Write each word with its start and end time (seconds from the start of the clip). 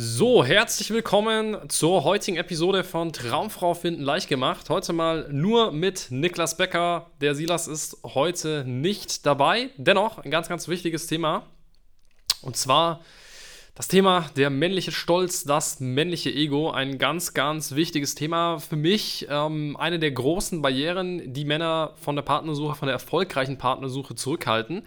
So, 0.00 0.44
herzlich 0.44 0.90
willkommen 0.90 1.68
zur 1.68 2.04
heutigen 2.04 2.36
Episode 2.36 2.84
von 2.84 3.12
Traumfrau 3.12 3.74
finden 3.74 4.02
leicht 4.02 4.28
gemacht. 4.28 4.70
Heute 4.70 4.92
mal 4.92 5.26
nur 5.32 5.72
mit 5.72 6.06
Niklas 6.10 6.56
Becker. 6.56 7.10
Der 7.20 7.34
Silas 7.34 7.66
ist 7.66 7.96
heute 8.04 8.62
nicht 8.64 9.26
dabei. 9.26 9.70
Dennoch 9.76 10.18
ein 10.18 10.30
ganz, 10.30 10.48
ganz 10.48 10.68
wichtiges 10.68 11.08
Thema. 11.08 11.46
Und 12.42 12.56
zwar 12.56 13.00
das 13.74 13.88
Thema 13.88 14.30
der 14.36 14.50
männliche 14.50 14.92
Stolz, 14.92 15.42
das 15.42 15.80
männliche 15.80 16.30
Ego. 16.32 16.70
Ein 16.70 16.98
ganz, 16.98 17.34
ganz 17.34 17.72
wichtiges 17.72 18.14
Thema 18.14 18.60
für 18.60 18.76
mich. 18.76 19.26
Ähm, 19.28 19.76
eine 19.76 19.98
der 19.98 20.12
großen 20.12 20.62
Barrieren, 20.62 21.32
die 21.32 21.44
Männer 21.44 21.94
von 21.96 22.14
der 22.14 22.22
Partnersuche, 22.22 22.76
von 22.76 22.86
der 22.86 22.94
erfolgreichen 22.94 23.58
Partnersuche 23.58 24.14
zurückhalten. 24.14 24.82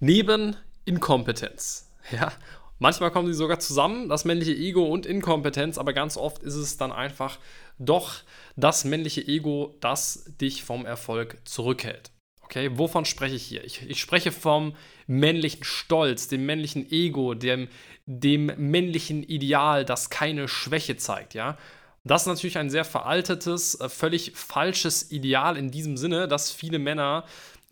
Neben 0.00 0.56
Inkompetenz. 0.84 1.84
Ja, 2.10 2.32
Manchmal 2.78 3.10
kommen 3.10 3.26
sie 3.26 3.34
sogar 3.34 3.58
zusammen, 3.58 4.08
das 4.08 4.24
männliche 4.24 4.54
Ego 4.54 4.84
und 4.84 5.04
Inkompetenz, 5.04 5.78
aber 5.78 5.92
ganz 5.92 6.16
oft 6.16 6.42
ist 6.42 6.54
es 6.54 6.76
dann 6.76 6.92
einfach 6.92 7.38
doch 7.78 8.14
das 8.56 8.84
männliche 8.84 9.26
Ego, 9.26 9.76
das 9.80 10.24
dich 10.40 10.62
vom 10.62 10.86
Erfolg 10.86 11.38
zurückhält. 11.44 12.10
Okay, 12.42 12.70
wovon 12.78 13.04
spreche 13.04 13.36
ich 13.36 13.42
hier? 13.42 13.62
Ich, 13.64 13.82
ich 13.82 14.00
spreche 14.00 14.32
vom 14.32 14.74
männlichen 15.06 15.64
Stolz, 15.64 16.28
dem 16.28 16.46
männlichen 16.46 16.90
Ego, 16.90 17.34
dem, 17.34 17.68
dem 18.06 18.46
männlichen 18.56 19.22
Ideal, 19.22 19.84
das 19.84 20.08
keine 20.08 20.48
Schwäche 20.48 20.96
zeigt, 20.96 21.34
ja. 21.34 21.58
Das 22.04 22.22
ist 22.22 22.28
natürlich 22.28 22.56
ein 22.56 22.70
sehr 22.70 22.86
veraltetes, 22.86 23.78
äh, 23.80 23.88
völlig 23.90 24.32
falsches 24.34 25.10
Ideal 25.10 25.58
in 25.58 25.70
diesem 25.70 25.98
Sinne, 25.98 26.26
dass 26.26 26.50
viele 26.50 26.78
Männer 26.78 27.24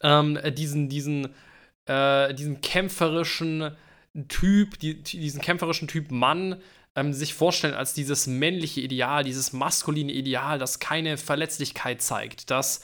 ähm, 0.02 0.38
diesen, 0.54 0.90
diesen, 0.90 1.34
äh, 1.86 2.34
diesen 2.34 2.60
kämpferischen, 2.60 3.74
Typ, 4.28 4.78
die, 4.78 5.02
diesen 5.02 5.40
kämpferischen 5.40 5.88
Typ 5.88 6.10
Mann 6.10 6.60
ähm, 6.94 7.12
sich 7.12 7.34
vorstellen 7.34 7.74
als 7.74 7.94
dieses 7.94 8.26
männliche 8.26 8.80
Ideal, 8.80 9.24
dieses 9.24 9.52
maskuline 9.52 10.12
Ideal, 10.12 10.58
das 10.58 10.78
keine 10.80 11.16
Verletzlichkeit 11.16 12.02
zeigt, 12.02 12.50
dass 12.50 12.80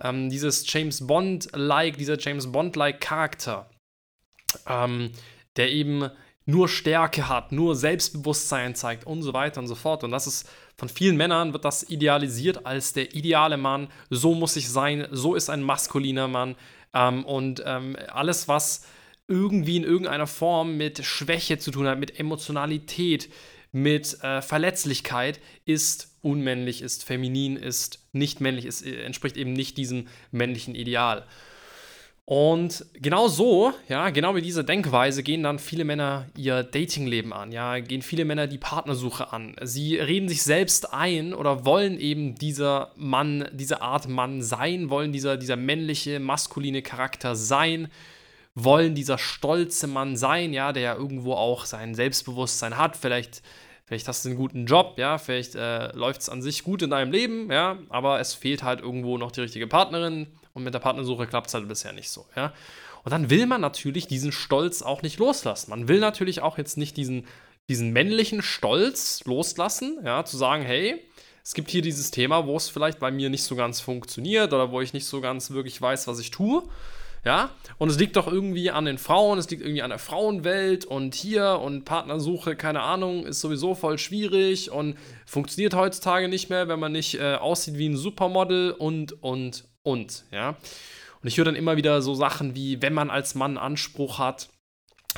ähm, 0.00 0.30
dieses 0.30 0.70
James 0.70 1.06
Bond-like, 1.06 1.96
dieser 1.96 2.18
James 2.18 2.52
Bond-like 2.52 3.00
Charakter, 3.00 3.70
ähm, 4.68 5.10
der 5.56 5.72
eben 5.72 6.10
nur 6.44 6.68
Stärke 6.68 7.28
hat, 7.28 7.50
nur 7.50 7.74
Selbstbewusstsein 7.74 8.74
zeigt 8.76 9.04
und 9.04 9.22
so 9.22 9.32
weiter 9.32 9.60
und 9.60 9.66
so 9.66 9.74
fort. 9.74 10.04
Und 10.04 10.12
das 10.12 10.28
ist 10.28 10.48
von 10.76 10.88
vielen 10.88 11.16
Männern 11.16 11.52
wird 11.52 11.64
das 11.64 11.88
idealisiert 11.88 12.66
als 12.66 12.92
der 12.92 13.14
ideale 13.14 13.56
Mann. 13.56 13.88
So 14.10 14.34
muss 14.34 14.54
ich 14.56 14.68
sein, 14.68 15.08
so 15.10 15.34
ist 15.34 15.50
ein 15.50 15.62
maskuliner 15.62 16.28
Mann. 16.28 16.54
Ähm, 16.94 17.24
und 17.24 17.62
ähm, 17.66 17.96
alles, 18.12 18.46
was 18.46 18.86
irgendwie 19.28 19.76
in 19.76 19.84
irgendeiner 19.84 20.26
Form 20.26 20.76
mit 20.76 21.04
Schwäche 21.04 21.58
zu 21.58 21.70
tun 21.70 21.86
hat, 21.86 21.98
mit 21.98 22.18
Emotionalität, 22.20 23.28
mit 23.72 24.22
äh, 24.22 24.40
Verletzlichkeit, 24.40 25.40
ist 25.64 26.16
unmännlich, 26.22 26.82
ist 26.82 27.04
feminin, 27.04 27.56
ist 27.56 28.00
nicht 28.12 28.40
männlich, 28.40 28.66
ist, 28.66 28.86
äh, 28.86 29.02
entspricht 29.02 29.36
eben 29.36 29.52
nicht 29.52 29.76
diesem 29.76 30.06
männlichen 30.30 30.74
Ideal. 30.74 31.26
Und 32.24 32.84
genau 32.94 33.28
so, 33.28 33.72
ja, 33.88 34.10
genau 34.10 34.32
mit 34.32 34.44
dieser 34.44 34.64
Denkweise 34.64 35.22
gehen 35.22 35.44
dann 35.44 35.60
viele 35.60 35.84
Männer 35.84 36.26
ihr 36.36 36.64
Datingleben 36.64 37.32
an, 37.32 37.52
ja, 37.52 37.78
gehen 37.78 38.02
viele 38.02 38.24
Männer 38.24 38.48
die 38.48 38.58
Partnersuche 38.58 39.32
an. 39.32 39.54
Sie 39.62 39.96
reden 39.96 40.28
sich 40.28 40.42
selbst 40.42 40.92
ein 40.92 41.34
oder 41.34 41.64
wollen 41.64 42.00
eben 42.00 42.34
dieser 42.34 42.90
Mann, 42.96 43.48
diese 43.52 43.80
Art 43.80 44.08
Mann 44.08 44.42
sein, 44.42 44.90
wollen 44.90 45.12
dieser, 45.12 45.36
dieser 45.36 45.54
männliche, 45.54 46.18
maskuline 46.18 46.82
Charakter 46.82 47.36
sein 47.36 47.88
wollen 48.56 48.94
dieser 48.94 49.18
stolze 49.18 49.86
Mann 49.86 50.16
sein, 50.16 50.52
ja, 50.52 50.72
der 50.72 50.82
ja 50.82 50.94
irgendwo 50.96 51.34
auch 51.34 51.66
sein 51.66 51.94
Selbstbewusstsein 51.94 52.78
hat. 52.78 52.96
Vielleicht, 52.96 53.42
vielleicht 53.84 54.08
hast 54.08 54.24
du 54.24 54.30
einen 54.30 54.38
guten 54.38 54.64
Job, 54.64 54.94
ja, 54.96 55.18
vielleicht 55.18 55.54
äh, 55.54 55.94
läuft 55.94 56.22
es 56.22 56.30
an 56.30 56.40
sich 56.40 56.64
gut 56.64 56.80
in 56.80 56.90
deinem 56.90 57.12
Leben, 57.12 57.52
ja, 57.52 57.78
aber 57.90 58.18
es 58.18 58.32
fehlt 58.32 58.62
halt 58.62 58.80
irgendwo 58.80 59.18
noch 59.18 59.30
die 59.30 59.42
richtige 59.42 59.66
Partnerin 59.66 60.26
und 60.54 60.64
mit 60.64 60.72
der 60.72 60.78
Partnersuche 60.78 61.26
klappt 61.26 61.48
es 61.48 61.54
halt 61.54 61.68
bisher 61.68 61.92
nicht 61.92 62.10
so, 62.10 62.26
ja. 62.34 62.52
Und 63.04 63.12
dann 63.12 63.30
will 63.30 63.46
man 63.46 63.60
natürlich 63.60 64.08
diesen 64.08 64.32
Stolz 64.32 64.82
auch 64.82 65.02
nicht 65.02 65.20
loslassen. 65.20 65.70
Man 65.70 65.86
will 65.86 66.00
natürlich 66.00 66.40
auch 66.40 66.58
jetzt 66.58 66.76
nicht 66.76 66.96
diesen, 66.96 67.26
diesen 67.68 67.92
männlichen 67.92 68.42
Stolz 68.42 69.22
loslassen, 69.26 69.98
ja, 70.02 70.24
zu 70.24 70.36
sagen, 70.36 70.64
hey, 70.64 71.04
es 71.44 71.54
gibt 71.54 71.70
hier 71.70 71.82
dieses 71.82 72.10
Thema, 72.10 72.46
wo 72.46 72.56
es 72.56 72.68
vielleicht 72.70 72.98
bei 72.98 73.12
mir 73.12 73.30
nicht 73.30 73.44
so 73.44 73.54
ganz 73.54 73.80
funktioniert 73.80 74.52
oder 74.52 74.72
wo 74.72 74.80
ich 74.80 74.94
nicht 74.94 75.06
so 75.06 75.20
ganz 75.20 75.50
wirklich 75.52 75.80
weiß, 75.80 76.08
was 76.08 76.18
ich 76.18 76.32
tue. 76.32 76.64
Ja, 77.26 77.50
und 77.78 77.90
es 77.90 77.98
liegt 77.98 78.14
doch 78.14 78.28
irgendwie 78.28 78.70
an 78.70 78.84
den 78.84 78.98
Frauen, 78.98 79.40
es 79.40 79.50
liegt 79.50 79.60
irgendwie 79.60 79.82
an 79.82 79.90
der 79.90 79.98
Frauenwelt 79.98 80.84
und 80.84 81.16
hier 81.16 81.58
und 81.60 81.84
Partnersuche, 81.84 82.54
keine 82.54 82.82
Ahnung, 82.82 83.26
ist 83.26 83.40
sowieso 83.40 83.74
voll 83.74 83.98
schwierig 83.98 84.70
und 84.70 84.96
funktioniert 85.26 85.74
heutzutage 85.74 86.28
nicht 86.28 86.50
mehr, 86.50 86.68
wenn 86.68 86.78
man 86.78 86.92
nicht 86.92 87.18
äh, 87.18 87.34
aussieht 87.34 87.78
wie 87.78 87.88
ein 87.88 87.96
Supermodel 87.96 88.70
und, 88.70 89.20
und, 89.24 89.64
und, 89.82 90.24
ja. 90.30 90.50
Und 91.20 91.26
ich 91.26 91.36
höre 91.36 91.46
dann 91.46 91.56
immer 91.56 91.76
wieder 91.76 92.00
so 92.00 92.14
Sachen 92.14 92.54
wie, 92.54 92.80
wenn 92.80 92.94
man 92.94 93.10
als 93.10 93.34
Mann 93.34 93.58
Anspruch 93.58 94.20
hat, 94.20 94.48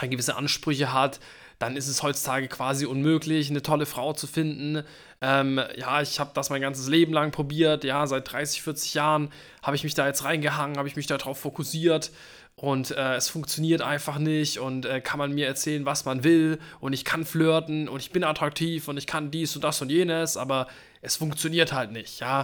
gewisse 0.01 0.35
Ansprüche 0.35 0.95
hat, 0.95 1.21
dann 1.59 1.77
ist 1.77 1.89
es 1.89 2.03
heutzutage 2.03 2.49
quasi 2.49 2.87
unmöglich, 2.87 3.51
eine 3.51 3.63
tolle 3.63 3.87
Frau 3.87 4.13
zu 4.13 4.27
finden. 4.27 4.85
Ähm, 5.21 5.61
ja, 5.77 6.01
ich 6.01 6.21
habe 6.21 6.31
das 6.35 6.51
mein 6.51 6.61
ganzes 6.61 6.89
Leben 6.89 7.13
lang 7.13 7.33
probiert. 7.33 7.85
Ja, 7.85 8.07
seit 8.07 8.31
30, 8.31 8.63
40 8.63 8.95
Jahren 8.95 9.31
habe 9.63 9.75
ich 9.75 9.85
mich 9.85 9.95
da 9.95 10.07
jetzt 10.07 10.25
reingehangen, 10.25 10.79
habe 10.79 10.89
ich 10.89 10.97
mich 10.97 11.07
darauf 11.07 11.39
fokussiert. 11.41 12.13
Und 12.55 12.91
äh, 12.93 13.15
es 13.15 13.29
funktioniert 13.29 13.83
einfach 13.83 14.19
nicht. 14.19 14.59
Und 14.59 14.87
äh, 14.87 15.01
kann 15.01 15.19
man 15.19 15.33
mir 15.33 15.47
erzählen, 15.47 15.85
was 15.85 16.05
man 16.05 16.23
will. 16.23 16.59
Und 16.81 16.93
ich 16.93 17.05
kann 17.05 17.25
flirten. 17.25 17.89
Und 17.89 18.01
ich 18.01 18.13
bin 18.13 18.23
attraktiv. 18.23 18.87
Und 18.87 18.97
ich 18.97 19.07
kann 19.07 19.31
dies 19.31 19.57
und 19.57 19.65
das 19.65 19.83
und 19.83 19.91
jenes, 19.91 20.37
aber 20.37 20.69
es 21.03 21.17
funktioniert 21.17 21.73
halt 21.73 21.93
nicht, 21.93 22.21
ja. 22.21 22.43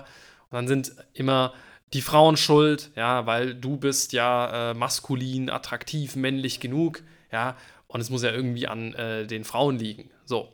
Und 0.51 0.57
dann 0.57 0.69
sind 0.69 0.93
immer 1.13 1.53
die 1.93 2.03
Frauen 2.03 2.37
schuld, 2.37 2.91
ja, 2.97 3.27
weil 3.27 3.55
du 3.55 3.77
bist 3.77 4.13
ja 4.13 4.71
äh, 4.71 4.75
maskulin, 4.75 5.51
attraktiv, 5.51 6.17
männlich 6.17 6.61
genug, 6.61 7.03
ja, 7.31 7.57
und 7.95 8.01
es 8.01 8.11
muss 8.11 8.25
ja 8.25 8.33
irgendwie 8.33 8.67
an 8.67 8.93
äh, 8.95 9.25
den 9.25 9.45
Frauen 9.45 9.79
liegen. 9.79 10.11
So. 10.25 10.53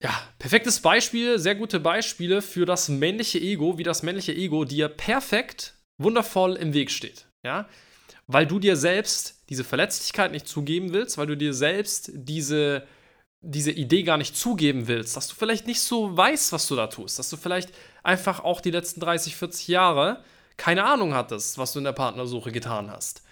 Ja, 0.00 0.16
perfektes 0.38 0.78
Beispiel, 0.78 1.40
sehr 1.40 1.56
gute 1.56 1.80
Beispiele 1.80 2.42
für 2.42 2.64
das 2.64 2.88
männliche 2.88 3.40
Ego, 3.40 3.76
wie 3.76 3.82
das 3.82 4.04
männliche 4.04 4.32
Ego 4.32 4.64
dir 4.64 4.88
perfekt, 4.88 5.74
wundervoll 5.98 6.54
im 6.54 6.74
Weg 6.74 6.92
steht. 6.92 7.26
Ja, 7.42 7.68
weil 8.28 8.46
du 8.46 8.60
dir 8.60 8.76
selbst 8.76 9.42
diese 9.48 9.64
Verletzlichkeit 9.64 10.30
nicht 10.30 10.46
zugeben 10.46 10.92
willst, 10.92 11.18
weil 11.18 11.26
du 11.26 11.36
dir 11.36 11.52
selbst 11.52 12.12
diese, 12.14 12.86
diese 13.40 13.72
Idee 13.72 14.04
gar 14.04 14.16
nicht 14.16 14.36
zugeben 14.36 14.86
willst, 14.86 15.16
dass 15.16 15.26
du 15.26 15.34
vielleicht 15.34 15.66
nicht 15.66 15.80
so 15.80 16.16
weißt, 16.16 16.52
was 16.52 16.68
du 16.68 16.76
da 16.76 16.86
tust, 16.86 17.18
dass 17.18 17.30
du 17.30 17.36
vielleicht 17.36 17.72
einfach 18.04 18.44
auch 18.44 18.60
die 18.60 18.70
letzten 18.70 19.00
30, 19.00 19.34
40 19.34 19.66
Jahre 19.66 20.22
keine 20.56 20.84
Ahnung 20.84 21.14
hattest, 21.14 21.58
was 21.58 21.72
du 21.72 21.80
in 21.80 21.84
der 21.84 21.92
Partnersuche 21.92 22.52
getan 22.52 22.92
hast. 22.92 23.24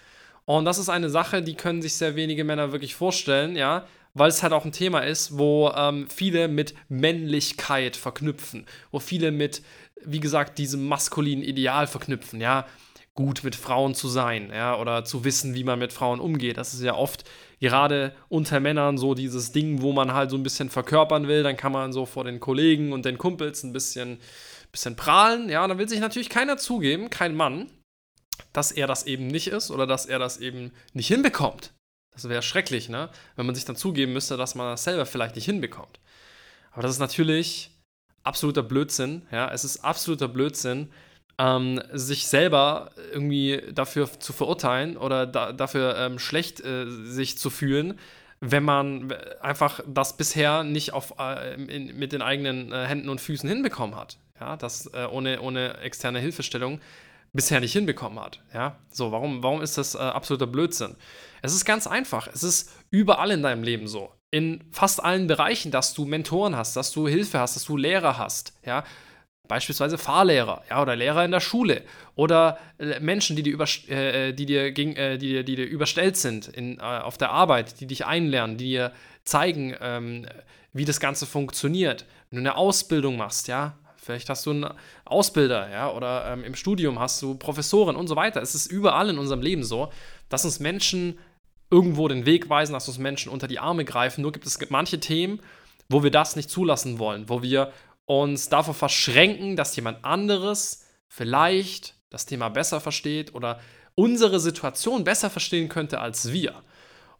Und 0.49 0.65
das 0.65 0.79
ist 0.79 0.89
eine 0.89 1.11
Sache, 1.11 1.43
die 1.43 1.53
können 1.53 1.83
sich 1.83 1.93
sehr 1.93 2.15
wenige 2.15 2.43
Männer 2.43 2.71
wirklich 2.71 2.95
vorstellen, 2.95 3.55
ja, 3.55 3.85
weil 4.15 4.29
es 4.29 4.41
halt 4.41 4.51
auch 4.51 4.65
ein 4.65 4.71
Thema 4.71 5.01
ist, 5.01 5.37
wo 5.37 5.69
ähm, 5.77 6.07
viele 6.09 6.47
mit 6.47 6.73
Männlichkeit 6.87 7.95
verknüpfen, 7.95 8.65
wo 8.89 8.97
viele 8.97 9.31
mit, 9.31 9.61
wie 10.03 10.19
gesagt, 10.19 10.57
diesem 10.57 10.87
maskulinen 10.87 11.43
Ideal 11.43 11.85
verknüpfen, 11.85 12.41
ja, 12.41 12.65
gut 13.13 13.43
mit 13.43 13.55
Frauen 13.55 13.93
zu 13.93 14.07
sein, 14.07 14.49
ja, 14.51 14.75
oder 14.75 15.05
zu 15.05 15.23
wissen, 15.23 15.53
wie 15.53 15.63
man 15.63 15.77
mit 15.77 15.93
Frauen 15.93 16.19
umgeht. 16.19 16.57
Das 16.57 16.73
ist 16.73 16.81
ja 16.81 16.95
oft 16.95 17.25
gerade 17.59 18.11
unter 18.27 18.59
Männern 18.59 18.97
so 18.97 19.13
dieses 19.13 19.51
Ding, 19.51 19.83
wo 19.83 19.91
man 19.91 20.15
halt 20.15 20.31
so 20.31 20.35
ein 20.35 20.41
bisschen 20.41 20.71
verkörpern 20.71 21.27
will, 21.27 21.43
dann 21.43 21.57
kann 21.57 21.73
man 21.73 21.93
so 21.93 22.07
vor 22.07 22.23
den 22.23 22.39
Kollegen 22.39 22.91
und 22.91 23.05
den 23.05 23.19
Kumpels 23.19 23.61
ein 23.61 23.71
bisschen, 23.71 24.17
bisschen 24.71 24.95
prahlen, 24.95 25.47
ja, 25.47 25.67
dann 25.67 25.77
will 25.77 25.87
sich 25.87 25.99
natürlich 25.99 26.29
keiner 26.29 26.57
zugeben, 26.57 27.11
kein 27.11 27.35
Mann, 27.35 27.67
dass 28.53 28.71
er 28.71 28.87
das 28.87 29.05
eben 29.05 29.27
nicht 29.27 29.47
ist 29.47 29.71
oder 29.71 29.87
dass 29.87 30.05
er 30.05 30.19
das 30.19 30.37
eben 30.37 30.71
nicht 30.93 31.07
hinbekommt. 31.07 31.73
Das 32.11 32.27
wäre 32.27 32.41
schrecklich, 32.41 32.89
ne? 32.89 33.09
Wenn 33.35 33.45
man 33.45 33.55
sich 33.55 33.65
dann 33.65 33.75
zugeben 33.75 34.13
müsste, 34.13 34.35
dass 34.37 34.55
man 34.55 34.67
das 34.71 34.83
selber 34.83 35.05
vielleicht 35.05 35.35
nicht 35.35 35.45
hinbekommt. 35.45 35.99
Aber 36.71 36.81
das 36.81 36.91
ist 36.91 36.99
natürlich 36.99 37.71
absoluter 38.23 38.63
Blödsinn, 38.63 39.23
ja. 39.31 39.49
Es 39.51 39.63
ist 39.63 39.83
absoluter 39.83 40.27
Blödsinn, 40.27 40.91
ähm, 41.37 41.81
sich 41.93 42.27
selber 42.27 42.91
irgendwie 43.13 43.63
dafür 43.71 44.09
zu 44.19 44.33
verurteilen 44.33 44.97
oder 44.97 45.25
da, 45.25 45.53
dafür 45.53 45.97
ähm, 45.97 46.19
schlecht 46.19 46.59
äh, 46.59 46.85
sich 46.89 47.37
zu 47.37 47.49
fühlen, 47.49 47.97
wenn 48.41 48.63
man 48.63 49.13
einfach 49.41 49.79
das 49.87 50.17
bisher 50.17 50.63
nicht 50.63 50.93
auf, 50.93 51.13
äh, 51.17 51.55
in, 51.55 51.97
mit 51.97 52.11
den 52.11 52.21
eigenen 52.21 52.71
äh, 52.71 52.85
Händen 52.85 53.09
und 53.09 53.21
Füßen 53.21 53.47
hinbekommen 53.47 53.95
hat. 53.95 54.17
Ja, 54.39 54.57
das 54.57 54.87
äh, 54.87 55.05
ohne, 55.05 55.41
ohne 55.41 55.77
externe 55.77 56.19
Hilfestellung 56.19 56.81
bisher 57.33 57.59
nicht 57.59 57.73
hinbekommen 57.73 58.19
hat. 58.19 58.41
Ja, 58.53 58.77
so, 58.91 59.11
warum, 59.11 59.43
warum 59.43 59.61
ist 59.61 59.77
das 59.77 59.95
äh, 59.95 59.99
absoluter 59.99 60.47
Blödsinn? 60.47 60.95
Es 61.41 61.53
ist 61.53 61.65
ganz 61.65 61.87
einfach. 61.87 62.27
Es 62.27 62.43
ist 62.43 62.71
überall 62.89 63.31
in 63.31 63.43
deinem 63.43 63.63
Leben 63.63 63.87
so. 63.87 64.11
In 64.31 64.63
fast 64.71 65.03
allen 65.03 65.27
Bereichen, 65.27 65.71
dass 65.71 65.93
du 65.93 66.05
Mentoren 66.05 66.55
hast, 66.55 66.75
dass 66.75 66.91
du 66.91 67.07
Hilfe 67.07 67.39
hast, 67.39 67.55
dass 67.55 67.65
du 67.65 67.77
Lehrer 67.77 68.17
hast. 68.17 68.53
Ja, 68.65 68.83
Beispielsweise 69.49 69.97
Fahrlehrer, 69.97 70.61
ja, 70.69 70.79
oder 70.79 70.95
Lehrer 70.95 71.25
in 71.25 71.31
der 71.31 71.39
Schule 71.39 71.81
oder 72.13 72.59
äh, 72.77 72.99
Menschen, 72.99 73.35
die 73.35 73.41
dir, 73.41 73.51
über, 73.51 73.65
äh, 73.87 74.31
die 74.31 74.45
dir, 74.45 74.71
gegen, 74.71 74.95
äh, 74.95 75.17
die 75.17 75.29
dir, 75.29 75.43
die 75.43 75.55
dir 75.55 75.65
überstellt 75.65 76.17
sind 76.17 76.47
in, 76.47 76.77
äh, 76.77 76.81
auf 76.81 77.17
der 77.17 77.31
Arbeit, 77.31 77.79
die 77.79 77.87
dich 77.87 78.05
einlernen, 78.05 78.57
die 78.57 78.65
dir 78.65 78.91
zeigen, 79.23 79.75
ähm, 79.81 80.27
wie 80.71 80.85
das 80.85 80.99
Ganze 80.99 81.25
funktioniert. 81.25 82.05
Wenn 82.29 82.43
du 82.43 82.47
eine 82.47 82.57
Ausbildung 82.57 83.17
machst, 83.17 83.47
ja, 83.47 83.75
vielleicht 84.01 84.29
hast 84.29 84.45
du 84.45 84.51
einen 84.51 84.73
Ausbilder, 85.05 85.69
ja, 85.69 85.91
oder 85.91 86.33
ähm, 86.33 86.43
im 86.43 86.55
Studium 86.55 86.99
hast 86.99 87.21
du 87.21 87.35
Professoren 87.35 87.95
und 87.95 88.07
so 88.07 88.15
weiter. 88.15 88.41
Es 88.41 88.55
ist 88.55 88.71
überall 88.71 89.09
in 89.09 89.19
unserem 89.19 89.41
Leben 89.41 89.63
so, 89.63 89.91
dass 90.29 90.45
uns 90.45 90.59
Menschen 90.59 91.19
irgendwo 91.69 92.07
den 92.07 92.25
Weg 92.25 92.49
weisen, 92.49 92.73
dass 92.73 92.87
uns 92.87 92.97
Menschen 92.97 93.31
unter 93.31 93.47
die 93.47 93.59
Arme 93.59 93.85
greifen. 93.85 94.21
Nur 94.21 94.31
gibt 94.31 94.45
es 94.45 94.59
manche 94.69 94.99
Themen, 94.99 95.41
wo 95.89 96.03
wir 96.03 96.11
das 96.11 96.35
nicht 96.35 96.49
zulassen 96.49 96.99
wollen, 96.99 97.29
wo 97.29 97.41
wir 97.41 97.71
uns 98.05 98.49
davor 98.49 98.73
verschränken, 98.73 99.55
dass 99.55 99.75
jemand 99.75 100.03
anderes 100.03 100.85
vielleicht 101.07 101.95
das 102.09 102.25
Thema 102.25 102.49
besser 102.49 102.81
versteht 102.81 103.35
oder 103.35 103.59
unsere 103.95 104.39
Situation 104.39 105.03
besser 105.03 105.29
verstehen 105.29 105.69
könnte 105.69 105.99
als 105.99 106.31
wir. 106.31 106.63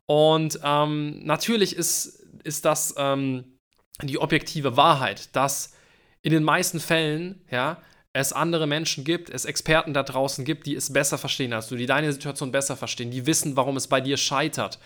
Und 0.05 0.59
ähm, 0.63 1.19
natürlich 1.23 1.75
ist, 1.75 2.25
ist 2.43 2.65
das 2.65 2.95
ähm, 2.97 3.59
die 4.01 4.17
objektive 4.17 4.77
Wahrheit, 4.77 5.35
dass 5.35 5.73
in 6.21 6.31
den 6.31 6.43
meisten 6.43 6.79
Fällen, 6.79 7.41
ja, 7.49 7.81
es 8.11 8.33
andere 8.33 8.67
Menschen 8.67 9.03
gibt, 9.03 9.29
es 9.29 9.45
Experten 9.45 9.93
da 9.93 10.03
draußen 10.03 10.43
gibt, 10.43 10.65
die 10.65 10.75
es 10.75 10.91
besser 10.91 11.17
verstehen 11.17 11.53
als 11.53 11.67
du, 11.67 11.75
die 11.75 11.85
deine 11.85 12.11
Situation 12.11 12.51
besser 12.51 12.75
verstehen, 12.75 13.11
die 13.11 13.25
wissen, 13.25 13.55
warum 13.55 13.77
es 13.77 13.87
bei 13.87 14.01
dir 14.01 14.17
scheitert. 14.17 14.79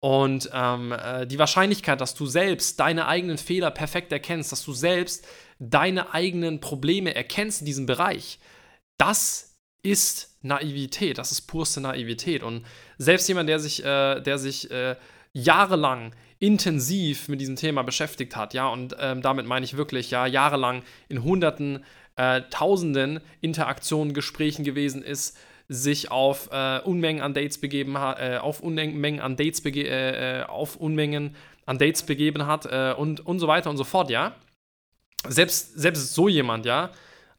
Und 0.00 0.48
ähm, 0.52 0.92
äh, 0.92 1.26
die 1.26 1.40
Wahrscheinlichkeit, 1.40 2.00
dass 2.00 2.14
du 2.14 2.26
selbst 2.26 2.78
deine 2.78 3.08
eigenen 3.08 3.36
Fehler 3.36 3.72
perfekt 3.72 4.12
erkennst, 4.12 4.52
dass 4.52 4.64
du 4.64 4.72
selbst 4.72 5.26
deine 5.58 6.14
eigenen 6.14 6.60
Probleme 6.60 7.14
erkennst 7.16 7.60
in 7.60 7.66
diesem 7.66 7.86
Bereich, 7.86 8.38
das 8.96 9.56
ist 9.82 10.38
Naivität, 10.42 11.18
das 11.18 11.32
ist 11.32 11.42
purste 11.42 11.80
Naivität. 11.80 12.44
Und 12.44 12.64
selbst 12.96 13.26
jemand, 13.26 13.48
der 13.48 13.58
sich, 13.58 13.84
äh, 13.84 14.20
der 14.20 14.38
sich 14.38 14.70
äh, 14.70 14.94
jahrelang 15.32 16.14
intensiv 16.38 17.28
mit 17.28 17.40
diesem 17.40 17.56
Thema 17.56 17.82
beschäftigt 17.82 18.36
hat, 18.36 18.54
ja, 18.54 18.68
und 18.68 18.96
ähm, 19.00 19.22
damit 19.22 19.46
meine 19.46 19.64
ich 19.64 19.76
wirklich, 19.76 20.10
ja, 20.10 20.26
jahrelang 20.26 20.82
in 21.08 21.22
hunderten, 21.24 21.84
äh, 22.16 22.42
tausenden 22.50 23.20
Interaktionen, 23.40 24.14
Gesprächen 24.14 24.64
gewesen 24.64 25.02
ist, 25.02 25.36
sich 25.68 26.10
auf 26.10 26.50
äh, 26.50 26.80
Unmengen 26.80 27.22
an 27.22 27.34
Dates 27.34 27.58
begeben 27.58 27.98
hat, 27.98 28.18
äh, 28.20 28.38
auf 28.38 28.60
Unmengen 28.60 29.20
an 29.20 29.36
Dates 29.36 29.60
bege 29.60 29.86
äh, 29.86 30.44
auf 30.44 30.76
Unmengen 30.76 31.36
an 31.66 31.76
Dates 31.78 32.02
begeben 32.02 32.46
hat 32.46 32.64
und, 32.96 33.20
und 33.26 33.40
so 33.40 33.46
weiter 33.46 33.68
und 33.68 33.76
so 33.76 33.84
fort, 33.84 34.08
ja 34.08 34.34
selbst, 35.26 35.78
selbst 35.78 36.14
so 36.14 36.28
jemand, 36.28 36.66
ja, 36.66 36.90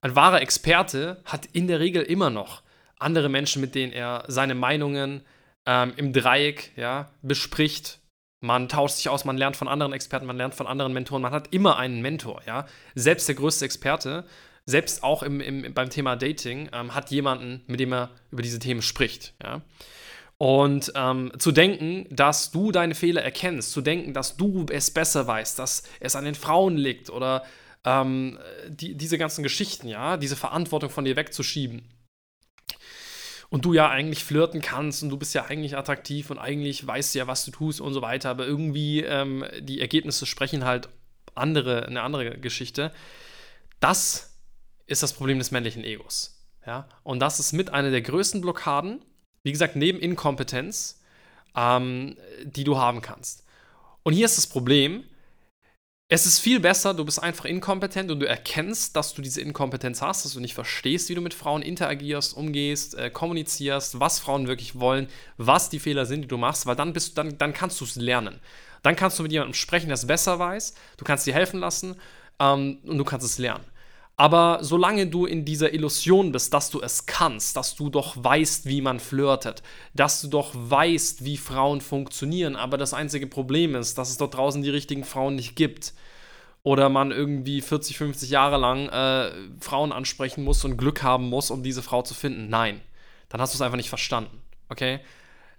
ein 0.01 0.15
wahrer 0.15 0.41
Experte 0.41 1.21
hat 1.25 1.45
in 1.53 1.67
der 1.67 1.79
Regel 1.79 2.03
immer 2.03 2.29
noch 2.29 2.61
andere 2.97 3.29
Menschen, 3.29 3.61
mit 3.61 3.75
denen 3.75 3.93
er 3.93 4.23
seine 4.27 4.55
Meinungen 4.55 5.21
ähm, 5.65 5.93
im 5.95 6.13
Dreieck 6.13 6.71
ja, 6.75 7.11
bespricht. 7.21 7.99
Man 8.41 8.69
tauscht 8.69 8.95
sich 8.95 9.09
aus, 9.09 9.25
man 9.25 9.37
lernt 9.37 9.57
von 9.57 9.67
anderen 9.67 9.91
Experten, 9.91 10.25
man 10.25 10.37
lernt 10.37 10.55
von 10.55 10.65
anderen 10.65 10.93
Mentoren, 10.93 11.21
man 11.21 11.33
hat 11.33 11.53
immer 11.53 11.77
einen 11.77 12.01
Mentor, 12.01 12.41
ja. 12.47 12.65
Selbst 12.95 13.27
der 13.27 13.35
größte 13.35 13.65
Experte, 13.65 14.25
selbst 14.65 15.03
auch 15.03 15.23
im, 15.23 15.41
im, 15.41 15.73
beim 15.73 15.89
Thema 15.89 16.15
Dating, 16.15 16.69
ähm, 16.71 16.95
hat 16.95 17.11
jemanden, 17.11 17.63
mit 17.67 17.79
dem 17.79 17.91
er 17.91 18.11
über 18.31 18.41
diese 18.41 18.59
Themen 18.59 18.81
spricht, 18.81 19.33
ja. 19.43 19.61
Und 20.37 20.93
ähm, 20.95 21.33
zu 21.37 21.51
denken, 21.51 22.05
dass 22.09 22.49
du 22.49 22.71
deine 22.71 22.95
Fehler 22.95 23.21
erkennst, 23.21 23.73
zu 23.73 23.81
denken, 23.81 24.13
dass 24.13 24.37
du 24.37 24.65
es 24.71 24.89
besser 24.89 25.27
weißt, 25.27 25.59
dass 25.59 25.83
es 25.99 26.15
an 26.15 26.23
den 26.23 26.35
Frauen 26.35 26.77
liegt 26.77 27.09
oder 27.09 27.43
ähm, 27.83 28.39
die, 28.69 28.95
diese 28.95 29.17
ganzen 29.17 29.43
Geschichten, 29.43 29.89
ja, 29.89 30.15
diese 30.15 30.37
Verantwortung 30.37 30.89
von 30.89 31.03
dir 31.03 31.17
wegzuschieben. 31.17 31.81
Und 33.49 33.65
du 33.65 33.73
ja 33.73 33.89
eigentlich 33.89 34.23
flirten 34.23 34.61
kannst 34.61 35.01
und 35.01 35.09
du 35.09 35.17
bist 35.17 35.33
ja 35.33 35.45
eigentlich 35.45 35.75
attraktiv 35.75 36.29
und 36.29 36.37
eigentlich 36.37 36.85
weißt 36.85 37.15
du 37.15 37.19
ja, 37.19 37.27
was 37.27 37.45
du 37.45 37.51
tust 37.51 37.81
und 37.81 37.93
so 37.93 38.01
weiter, 38.01 38.29
aber 38.29 38.45
irgendwie 38.45 39.01
ähm, 39.01 39.43
die 39.59 39.81
Ergebnisse 39.81 40.27
sprechen 40.27 40.65
halt 40.65 40.89
andere, 41.33 41.85
eine 41.87 42.03
andere 42.03 42.37
Geschichte. 42.37 42.91
Das 43.79 44.37
ist 44.85 45.01
das 45.01 45.13
Problem 45.13 45.39
des 45.39 45.51
männlichen 45.51 45.83
Egos. 45.83 46.45
Ja? 46.65 46.87
Und 47.03 47.19
das 47.19 47.39
ist 47.39 47.53
mit 47.53 47.71
einer 47.71 47.89
der 47.89 48.01
größten 48.01 48.41
Blockaden, 48.41 49.03
wie 49.43 49.51
gesagt, 49.51 49.75
neben 49.75 49.99
Inkompetenz, 49.99 51.01
ähm, 51.55 52.17
die 52.43 52.63
du 52.63 52.77
haben 52.77 53.01
kannst. 53.01 53.45
Und 54.03 54.13
hier 54.13 54.25
ist 54.25 54.37
das 54.37 54.47
Problem, 54.47 55.03
es 56.11 56.25
ist 56.25 56.39
viel 56.39 56.59
besser, 56.59 56.95
du 56.95 57.05
bist 57.05 57.21
einfach 57.21 57.45
inkompetent 57.45 58.09
und 58.09 58.19
du 58.19 58.27
erkennst, 58.27 58.95
dass 58.95 59.13
du 59.13 59.21
diese 59.21 59.41
Inkompetenz 59.41 60.01
hast, 60.01 60.25
dass 60.25 60.33
du 60.33 60.39
nicht 60.39 60.55
verstehst, 60.55 61.07
wie 61.09 61.13
du 61.13 61.21
mit 61.21 61.35
Frauen 61.35 61.61
interagierst, 61.61 62.35
umgehst, 62.35 62.95
äh, 62.95 63.11
kommunizierst, 63.11 63.99
was 63.99 64.17
Frauen 64.17 64.47
wirklich 64.47 64.79
wollen, 64.79 65.07
was 65.37 65.69
die 65.69 65.77
Fehler 65.77 66.07
sind, 66.07 66.23
die 66.23 66.27
du 66.27 66.37
machst, 66.37 66.65
weil 66.65 66.75
dann, 66.75 66.93
bist, 66.93 67.15
dann, 67.19 67.37
dann 67.37 67.53
kannst 67.53 67.79
du 67.79 67.85
es 67.85 67.95
lernen. 67.95 68.39
Dann 68.81 68.95
kannst 68.95 69.19
du 69.19 69.23
mit 69.23 69.31
jemandem 69.31 69.53
sprechen, 69.53 69.85
der 69.85 69.95
es 69.95 70.07
besser 70.07 70.39
weiß, 70.39 70.73
du 70.97 71.05
kannst 71.05 71.27
dir 71.27 71.33
helfen 71.35 71.59
lassen 71.59 71.95
ähm, 72.39 72.79
und 72.85 72.97
du 72.97 73.03
kannst 73.03 73.25
es 73.25 73.37
lernen. 73.37 73.63
Aber 74.19 74.57
solange 74.59 75.07
du 75.07 75.25
in 75.25 75.45
dieser 75.45 75.73
Illusion 75.73 76.33
bist, 76.33 76.53
dass 76.53 76.69
du 76.69 76.81
es 76.81 77.05
kannst, 77.05 77.55
dass 77.55 77.75
du 77.75 77.89
doch 77.89 78.21
weißt, 78.21 78.65
wie 78.65 78.81
man 78.81 78.99
flirtet, 78.99 79.63
dass 79.93 80.19
du 80.19 80.27
doch 80.27 80.51
weißt, 80.53 81.23
wie 81.23 81.37
Frauen 81.37 81.79
funktionieren, 81.79 82.57
aber 82.57 82.77
das 82.77 82.93
einzige 82.93 83.27
Problem 83.27 83.75
ist, 83.75 83.97
dass 83.97 84.09
es 84.09 84.17
dort 84.17 84.35
draußen 84.35 84.61
die 84.61 84.69
richtigen 84.69 85.05
Frauen 85.05 85.35
nicht 85.35 85.55
gibt, 85.55 85.93
oder 86.63 86.89
man 86.89 87.11
irgendwie 87.11 87.61
40, 87.61 87.97
50 87.97 88.29
Jahre 88.29 88.57
lang 88.57 88.89
äh, 88.89 89.31
Frauen 89.61 89.93
ansprechen 89.93 90.43
muss 90.43 90.65
und 90.65 90.75
Glück 90.75 91.01
haben 91.01 91.29
muss, 91.29 91.49
um 91.49 91.63
diese 91.63 91.81
Frau 91.81 92.01
zu 92.01 92.13
finden. 92.13 92.49
Nein, 92.49 92.81
dann 93.29 93.39
hast 93.39 93.53
du 93.53 93.55
es 93.57 93.61
einfach 93.61 93.77
nicht 93.77 93.87
verstanden. 93.87 94.41
Okay? 94.67 94.99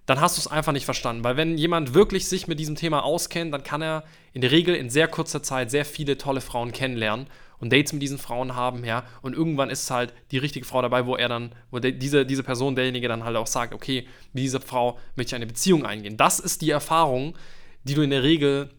Dann 0.04 0.20
hast 0.20 0.36
du 0.36 0.40
es 0.40 0.48
einfach 0.48 0.72
nicht 0.72 0.84
verstanden. 0.84 1.24
Weil 1.24 1.38
wenn 1.38 1.56
jemand 1.56 1.94
wirklich 1.94 2.28
sich 2.28 2.46
mit 2.46 2.60
diesem 2.60 2.76
Thema 2.76 3.04
auskennt, 3.04 3.54
dann 3.54 3.62
kann 3.62 3.80
er 3.80 4.04
in 4.34 4.42
der 4.42 4.50
Regel 4.50 4.74
in 4.74 4.90
sehr 4.90 5.08
kurzer 5.08 5.42
Zeit 5.42 5.70
sehr 5.70 5.86
viele 5.86 6.18
tolle 6.18 6.42
Frauen 6.42 6.72
kennenlernen 6.72 7.26
und 7.60 7.72
Dates 7.72 7.92
mit 7.92 8.02
diesen 8.02 8.18
Frauen 8.18 8.56
haben, 8.56 8.84
ja, 8.84 9.04
und 9.22 9.34
irgendwann 9.34 9.70
ist 9.70 9.90
halt 9.90 10.12
die 10.30 10.38
richtige 10.38 10.66
Frau 10.66 10.82
dabei, 10.82 11.06
wo 11.06 11.14
er 11.16 11.28
dann, 11.28 11.54
wo 11.70 11.78
de, 11.78 11.92
diese, 11.92 12.26
diese 12.26 12.42
Person, 12.42 12.74
derjenige 12.74 13.06
dann 13.06 13.24
halt 13.24 13.36
auch 13.36 13.46
sagt, 13.46 13.74
okay, 13.74 14.06
mit 14.32 14.42
dieser 14.42 14.60
Frau 14.60 14.98
möchte 15.14 15.30
ich 15.30 15.34
eine 15.36 15.46
Beziehung 15.46 15.84
eingehen. 15.84 16.16
Das 16.16 16.40
ist 16.40 16.62
die 16.62 16.70
Erfahrung, 16.70 17.36
die 17.84 17.94
du 17.94 18.02
in 18.02 18.10
der 18.10 18.22
Regel 18.22 18.70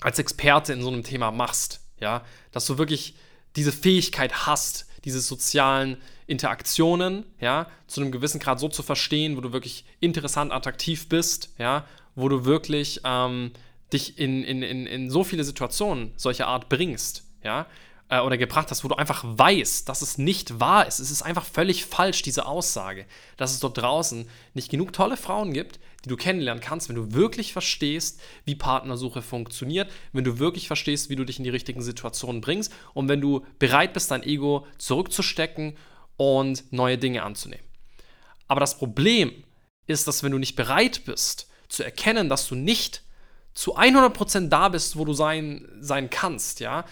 als 0.00 0.18
Experte 0.18 0.72
in 0.72 0.82
so 0.82 0.88
einem 0.88 1.02
Thema 1.02 1.30
machst, 1.30 1.80
ja, 2.00 2.24
dass 2.52 2.66
du 2.66 2.78
wirklich 2.78 3.14
diese 3.56 3.72
Fähigkeit 3.72 4.46
hast, 4.46 4.86
diese 5.04 5.20
sozialen 5.20 5.96
Interaktionen, 6.26 7.24
ja, 7.40 7.66
zu 7.86 8.00
einem 8.00 8.12
gewissen 8.12 8.38
Grad 8.38 8.60
so 8.60 8.68
zu 8.68 8.82
verstehen, 8.82 9.36
wo 9.36 9.40
du 9.40 9.52
wirklich 9.52 9.84
interessant, 10.00 10.52
attraktiv 10.52 11.08
bist, 11.08 11.54
ja, 11.58 11.86
wo 12.14 12.28
du 12.28 12.44
wirklich 12.44 13.00
ähm, 13.04 13.52
dich 13.92 14.18
in, 14.18 14.44
in, 14.44 14.62
in, 14.62 14.86
in 14.86 15.10
so 15.10 15.24
viele 15.24 15.44
Situationen 15.44 16.12
solcher 16.16 16.46
Art 16.46 16.68
bringst, 16.68 17.24
ja, 17.42 17.66
äh, 18.10 18.20
oder 18.20 18.36
gebracht 18.36 18.70
hast, 18.70 18.84
wo 18.84 18.88
du 18.88 18.96
einfach 18.96 19.24
weißt, 19.24 19.88
dass 19.88 20.02
es 20.02 20.18
nicht 20.18 20.60
wahr 20.60 20.86
ist. 20.86 20.98
Es 20.98 21.10
ist 21.10 21.22
einfach 21.22 21.44
völlig 21.44 21.86
falsch, 21.86 22.22
diese 22.22 22.44
Aussage, 22.44 23.06
dass 23.36 23.52
es 23.52 23.60
dort 23.60 23.78
draußen 23.78 24.28
nicht 24.52 24.70
genug 24.70 24.92
tolle 24.92 25.16
Frauen 25.16 25.52
gibt, 25.52 25.78
die 26.04 26.08
du 26.08 26.16
kennenlernen 26.16 26.62
kannst, 26.62 26.88
wenn 26.88 26.96
du 26.96 27.12
wirklich 27.12 27.52
verstehst, 27.52 28.20
wie 28.44 28.54
Partnersuche 28.54 29.22
funktioniert, 29.22 29.90
wenn 30.12 30.24
du 30.24 30.38
wirklich 30.38 30.66
verstehst, 30.66 31.08
wie 31.08 31.16
du 31.16 31.24
dich 31.24 31.38
in 31.38 31.44
die 31.44 31.50
richtigen 31.50 31.82
Situationen 31.82 32.40
bringst 32.40 32.72
und 32.94 33.08
wenn 33.08 33.20
du 33.20 33.46
bereit 33.58 33.92
bist, 33.92 34.10
dein 34.10 34.22
Ego 34.22 34.66
zurückzustecken 34.78 35.76
und 36.16 36.72
neue 36.72 36.98
Dinge 36.98 37.22
anzunehmen. 37.22 37.64
Aber 38.48 38.60
das 38.60 38.76
Problem 38.76 39.44
ist, 39.86 40.08
dass 40.08 40.22
wenn 40.22 40.32
du 40.32 40.38
nicht 40.38 40.56
bereit 40.56 41.04
bist, 41.04 41.48
zu 41.68 41.84
erkennen, 41.84 42.28
dass 42.28 42.48
du 42.48 42.56
nicht 42.56 43.02
zu 43.54 43.76
100% 43.76 44.48
da 44.48 44.68
bist, 44.68 44.96
wo 44.96 45.04
du 45.04 45.12
sein, 45.12 45.68
sein 45.80 46.10
kannst, 46.10 46.60
ja, 46.60 46.84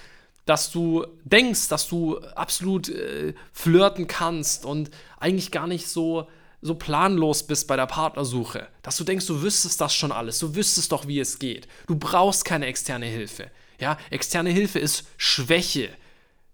dass 0.49 0.71
du 0.71 1.07
denkst, 1.25 1.69
dass 1.69 1.88
du 1.88 2.21
absolut 2.21 2.88
äh, 2.88 3.35
flirten 3.52 4.07
kannst 4.07 4.64
und 4.64 4.90
eigentlich 5.21 5.50
gar 5.50 5.67
nicht 5.67 5.88
so, 5.88 6.26
so 6.62 6.75
planlos 6.75 7.47
bist 7.47 7.69
bei 7.69 7.76
der 7.76 7.85
Partnersuche. 7.85 8.67
Dass 8.81 8.97
du 8.97 9.05
denkst, 9.05 9.26
du 9.26 9.43
wüsstest 9.43 9.78
das 9.78 9.95
schon 9.95 10.11
alles, 10.11 10.38
du 10.38 10.55
wüsstest 10.55 10.90
doch, 10.90 11.07
wie 11.07 11.21
es 11.21 11.38
geht. 11.38 11.69
Du 11.87 11.97
brauchst 11.97 12.47
keine 12.47 12.64
externe 12.64 13.05
Hilfe. 13.05 13.50
Ja, 13.78 13.99
externe 14.09 14.49
Hilfe 14.49 14.78
ist 14.78 15.05
Schwäche. 15.19 15.90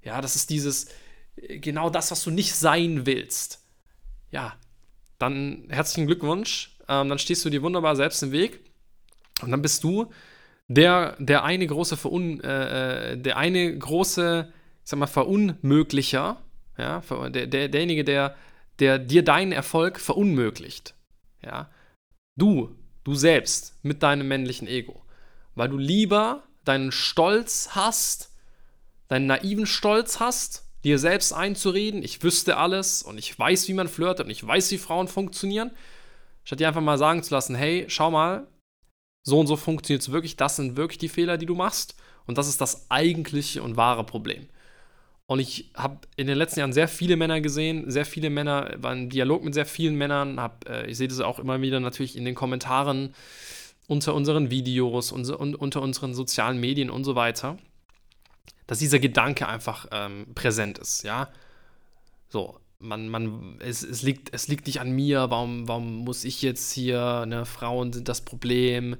Ja, 0.02 0.20
das 0.20 0.34
ist 0.34 0.50
dieses, 0.50 0.88
äh, 1.36 1.60
genau 1.60 1.88
das, 1.88 2.10
was 2.10 2.24
du 2.24 2.32
nicht 2.32 2.52
sein 2.52 3.06
willst. 3.06 3.60
Ja, 4.32 4.56
dann 5.20 5.68
herzlichen 5.68 6.08
Glückwunsch. 6.08 6.76
Ähm, 6.88 7.10
dann 7.10 7.20
stehst 7.20 7.44
du 7.44 7.50
dir 7.50 7.62
wunderbar 7.62 7.94
selbst 7.94 8.24
im 8.24 8.32
Weg. 8.32 8.58
Und 9.40 9.52
dann 9.52 9.62
bist 9.62 9.84
du 9.84 10.10
der, 10.68 11.16
der 11.18 11.44
eine 11.44 11.66
große 11.66 11.96
Verun, 11.96 12.40
äh, 12.40 13.12
äh, 13.12 13.16
der 13.18 13.36
eine 13.36 13.76
große, 13.76 14.52
ich 14.82 14.90
sag 14.90 14.98
mal, 14.98 15.06
Verunmöglicher, 15.06 16.40
ja, 16.78 17.02
der, 17.30 17.46
der, 17.46 17.68
derjenige, 17.68 18.04
der, 18.04 18.34
der 18.78 18.98
dir 18.98 19.22
deinen 19.22 19.52
Erfolg 19.52 20.00
verunmöglicht. 20.00 20.94
Ja. 21.42 21.70
Du, 22.36 22.74
du 23.04 23.14
selbst 23.14 23.76
mit 23.82 24.02
deinem 24.02 24.26
männlichen 24.26 24.66
Ego. 24.66 25.02
Weil 25.54 25.68
du 25.68 25.78
lieber 25.78 26.42
deinen 26.64 26.90
Stolz 26.90 27.70
hast, 27.72 28.32
deinen 29.08 29.26
naiven 29.26 29.66
Stolz 29.66 30.18
hast, 30.18 30.64
dir 30.82 30.98
selbst 30.98 31.32
einzureden, 31.32 32.02
ich 32.02 32.22
wüsste 32.22 32.56
alles 32.56 33.02
und 33.02 33.18
ich 33.18 33.38
weiß, 33.38 33.68
wie 33.68 33.74
man 33.74 33.88
flirtet 33.88 34.26
und 34.26 34.30
ich 34.30 34.44
weiß, 34.44 34.70
wie 34.70 34.78
Frauen 34.78 35.08
funktionieren, 35.08 35.70
statt 36.42 36.60
dir 36.60 36.68
einfach 36.68 36.80
mal 36.80 36.98
sagen 36.98 37.22
zu 37.22 37.32
lassen, 37.34 37.54
hey, 37.54 37.84
schau 37.88 38.10
mal, 38.10 38.46
so 39.24 39.40
und 39.40 39.46
so 39.46 39.56
funktioniert 39.56 40.02
es 40.02 40.12
wirklich, 40.12 40.36
das 40.36 40.56
sind 40.56 40.76
wirklich 40.76 40.98
die 40.98 41.08
Fehler, 41.08 41.38
die 41.38 41.46
du 41.46 41.54
machst. 41.54 41.96
Und 42.26 42.38
das 42.38 42.48
ist 42.48 42.60
das 42.60 42.90
eigentliche 42.90 43.62
und 43.62 43.76
wahre 43.76 44.04
Problem. 44.04 44.48
Und 45.26 45.40
ich 45.40 45.70
habe 45.74 45.98
in 46.16 46.26
den 46.26 46.36
letzten 46.36 46.60
Jahren 46.60 46.72
sehr 46.72 46.88
viele 46.88 47.16
Männer 47.16 47.40
gesehen, 47.40 47.90
sehr 47.90 48.04
viele 48.04 48.28
Männer, 48.28 48.74
war 48.76 48.92
im 48.92 49.08
Dialog 49.08 49.42
mit 49.42 49.54
sehr 49.54 49.66
vielen 49.66 49.94
Männern, 49.94 50.38
hab, 50.38 50.68
äh, 50.68 50.86
ich 50.86 50.98
sehe 50.98 51.08
das 51.08 51.20
auch 51.20 51.38
immer 51.38 51.60
wieder 51.62 51.80
natürlich 51.80 52.16
in 52.16 52.26
den 52.26 52.34
Kommentaren 52.34 53.14
unter 53.86 54.14
unseren 54.14 54.50
Videos 54.50 55.12
und, 55.12 55.28
und 55.30 55.54
unter 55.56 55.80
unseren 55.80 56.14
sozialen 56.14 56.58
Medien 56.58 56.90
und 56.90 57.04
so 57.04 57.14
weiter, 57.14 57.56
dass 58.66 58.78
dieser 58.78 58.98
Gedanke 58.98 59.48
einfach 59.48 59.86
ähm, 59.92 60.26
präsent 60.34 60.78
ist, 60.78 61.02
ja. 61.04 61.28
So, 62.28 62.58
man, 62.84 63.08
man, 63.08 63.58
es, 63.60 63.82
es, 63.82 64.02
liegt, 64.02 64.32
es 64.32 64.48
liegt 64.48 64.66
nicht 64.66 64.80
an 64.80 64.92
mir, 64.92 65.30
warum, 65.30 65.66
warum 65.66 66.04
muss 66.04 66.24
ich 66.24 66.42
jetzt 66.42 66.72
hier, 66.72 67.26
ne, 67.26 67.46
Frauen 67.46 67.92
sind 67.92 68.08
das 68.08 68.20
Problem, 68.20 68.96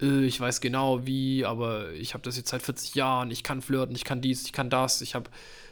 äh, 0.00 0.24
ich 0.24 0.38
weiß 0.38 0.60
genau 0.60 1.06
wie, 1.06 1.44
aber 1.44 1.92
ich 1.92 2.14
habe 2.14 2.22
das 2.22 2.36
jetzt 2.36 2.50
seit 2.50 2.62
40 2.62 2.94
Jahren, 2.94 3.30
ich 3.30 3.42
kann 3.42 3.62
flirten, 3.62 3.96
ich 3.96 4.04
kann 4.04 4.20
dies, 4.20 4.44
ich 4.44 4.52
kann 4.52 4.70
das, 4.70 5.00
ich 5.00 5.14
habe, 5.14 5.30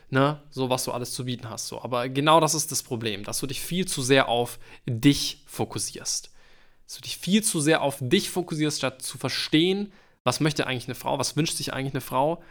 ne, 0.08 0.42
so 0.50 0.70
was 0.70 0.84
du 0.84 0.92
alles 0.92 1.12
zu 1.12 1.24
bieten 1.26 1.48
hast, 1.50 1.68
so. 1.68 1.82
Aber 1.82 2.08
genau 2.08 2.40
das 2.40 2.54
ist 2.54 2.72
das 2.72 2.82
Problem, 2.82 3.24
dass 3.24 3.40
du 3.40 3.46
dich 3.46 3.60
viel 3.60 3.86
zu 3.86 4.02
sehr 4.02 4.28
auf 4.28 4.58
dich 4.86 5.42
fokussierst. 5.46 6.30
Dass 6.86 6.96
du 6.96 7.02
dich 7.02 7.18
viel 7.18 7.42
zu 7.42 7.60
sehr 7.60 7.82
auf 7.82 7.98
dich 8.00 8.30
fokussierst, 8.30 8.78
statt 8.78 9.02
zu 9.02 9.18
verstehen, 9.18 9.92
was 10.24 10.40
möchte 10.40 10.66
eigentlich 10.66 10.86
eine 10.86 10.94
Frau, 10.94 11.18
was 11.18 11.36
wünscht 11.36 11.56
sich 11.56 11.72
eigentlich 11.72 11.94
eine 11.94 12.00
Frau, 12.00 12.42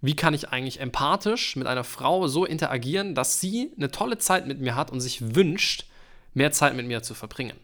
wie 0.00 0.16
kann 0.16 0.34
ich 0.34 0.48
eigentlich 0.48 0.80
empathisch 0.80 1.56
mit 1.56 1.66
einer 1.66 1.84
Frau 1.84 2.26
so 2.26 2.44
interagieren, 2.44 3.14
dass 3.14 3.40
sie 3.40 3.72
eine 3.76 3.90
tolle 3.90 4.18
Zeit 4.18 4.46
mit 4.46 4.60
mir 4.60 4.74
hat 4.74 4.90
und 4.90 5.00
sich 5.00 5.34
wünscht, 5.34 5.86
mehr 6.32 6.52
Zeit 6.52 6.74
mit 6.74 6.86
mir 6.86 7.02
zu 7.02 7.14
verbringen. 7.14 7.56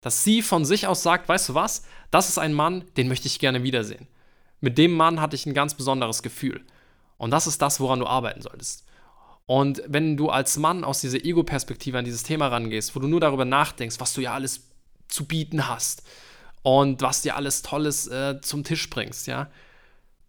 Dass 0.00 0.24
sie 0.24 0.42
von 0.42 0.64
sich 0.64 0.86
aus 0.86 1.02
sagt, 1.02 1.28
weißt 1.28 1.50
du 1.50 1.54
was, 1.54 1.84
das 2.10 2.28
ist 2.28 2.38
ein 2.38 2.52
Mann, 2.52 2.84
den 2.96 3.08
möchte 3.08 3.26
ich 3.26 3.38
gerne 3.38 3.62
wiedersehen. 3.62 4.06
Mit 4.60 4.78
dem 4.78 4.92
Mann 4.92 5.20
hatte 5.20 5.36
ich 5.36 5.46
ein 5.46 5.54
ganz 5.54 5.74
besonderes 5.74 6.22
Gefühl. 6.22 6.64
Und 7.18 7.30
das 7.30 7.46
ist 7.46 7.60
das, 7.60 7.80
woran 7.80 8.00
du 8.00 8.06
arbeiten 8.06 8.42
solltest. 8.42 8.84
Und 9.46 9.82
wenn 9.86 10.16
du 10.16 10.30
als 10.30 10.56
Mann 10.56 10.84
aus 10.84 11.00
dieser 11.00 11.22
Ego-Perspektive 11.22 11.98
an 11.98 12.04
dieses 12.04 12.22
Thema 12.22 12.48
rangehst, 12.48 12.96
wo 12.96 13.00
du 13.00 13.08
nur 13.08 13.20
darüber 13.20 13.44
nachdenkst, 13.44 14.00
was 14.00 14.14
du 14.14 14.22
ja 14.22 14.32
alles 14.32 14.68
zu 15.08 15.26
bieten 15.26 15.68
hast 15.68 16.02
und 16.62 17.02
was 17.02 17.22
dir 17.22 17.36
alles 17.36 17.60
Tolles 17.60 18.06
äh, 18.06 18.40
zum 18.40 18.64
Tisch 18.64 18.88
bringst, 18.88 19.26
ja, 19.26 19.50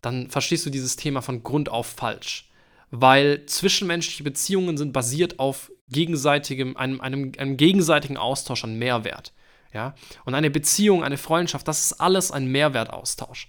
dann 0.05 0.29
verstehst 0.29 0.65
du 0.65 0.69
dieses 0.69 0.95
Thema 0.95 1.21
von 1.21 1.43
Grund 1.43 1.69
auf 1.69 1.88
falsch. 1.88 2.50
Weil 2.91 3.45
zwischenmenschliche 3.45 4.24
Beziehungen 4.24 4.77
sind 4.77 4.93
basiert 4.93 5.39
auf 5.39 5.71
gegenseitigem, 5.89 6.77
einem, 6.77 7.01
einem, 7.01 7.31
einem 7.38 7.57
gegenseitigen 7.57 8.17
Austausch 8.17 8.63
an 8.63 8.77
Mehrwert. 8.77 9.33
Ja? 9.74 9.95
Und 10.24 10.35
eine 10.35 10.50
Beziehung, 10.50 11.03
eine 11.03 11.17
Freundschaft, 11.17 11.67
das 11.67 11.85
ist 11.85 11.93
alles 11.93 12.31
ein 12.31 12.47
Mehrwertaustausch. 12.47 13.47